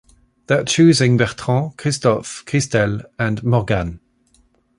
They 0.47 0.55
are 0.55 0.63
choosing 0.63 1.17
Bertrand, 1.17 1.77
Christophe, 1.77 2.43
Christelle 2.47 3.05
and 3.19 3.43
Morgane. 3.43 3.99